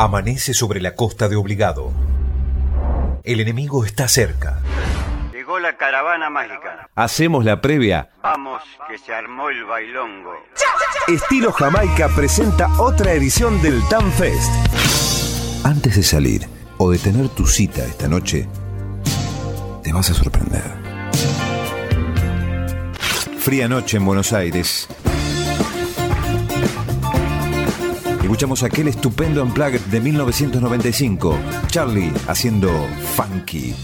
Amanece 0.00 0.54
sobre 0.54 0.80
la 0.80 0.94
costa 0.94 1.28
de 1.28 1.36
Obligado. 1.36 1.92
El 3.22 3.38
enemigo 3.38 3.84
está 3.84 4.08
cerca. 4.08 4.62
Llegó 5.30 5.58
la 5.58 5.76
caravana 5.76 6.30
mágica. 6.30 6.88
Hacemos 6.94 7.44
la 7.44 7.60
previa. 7.60 8.08
Vamos, 8.22 8.62
que 8.88 8.96
se 8.96 9.12
armó 9.12 9.50
el 9.50 9.62
bailongo. 9.66 10.32
Estilo 11.06 11.52
Jamaica 11.52 12.08
presenta 12.16 12.80
otra 12.80 13.12
edición 13.12 13.60
del 13.60 13.86
Tan 13.90 14.10
Fest. 14.12 14.50
Antes 15.66 15.96
de 15.96 16.02
salir 16.02 16.48
o 16.78 16.90
de 16.90 16.96
tener 16.96 17.28
tu 17.28 17.46
cita 17.46 17.84
esta 17.84 18.08
noche, 18.08 18.48
te 19.82 19.92
vas 19.92 20.08
a 20.08 20.14
sorprender. 20.14 20.64
Fría 23.38 23.68
noche 23.68 23.98
en 23.98 24.06
Buenos 24.06 24.32
Aires. 24.32 24.88
Escuchamos 28.30 28.62
aquel 28.62 28.86
estupendo 28.86 29.42
Unplugged 29.42 29.80
de 29.86 30.00
1995. 30.00 31.36
Charlie 31.66 32.12
haciendo 32.28 32.70
funky. 33.16 33.74